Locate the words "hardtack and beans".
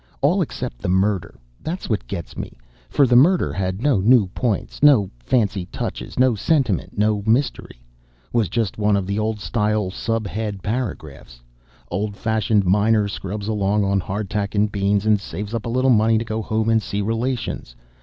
13.99-15.05